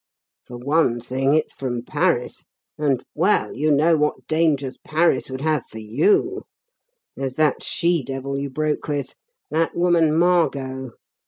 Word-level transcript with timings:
"For 0.47 0.57
one 0.57 0.99
thing, 0.99 1.35
it's 1.35 1.53
from 1.53 1.83
Paris; 1.83 2.43
and 2.75 3.03
well, 3.13 3.53
you 3.53 3.71
know 3.71 3.95
what 3.97 4.25
dangers 4.25 4.79
Paris 4.83 5.29
would 5.29 5.41
have 5.41 5.63
for 5.67 5.77
you. 5.77 6.41
There's 7.15 7.35
that 7.35 7.61
she 7.61 8.01
devil 8.03 8.35
you 8.35 8.49
broke 8.49 8.87
with 8.87 9.13
that 9.51 9.75
woman 9.77 10.17
Margot. 10.17 10.89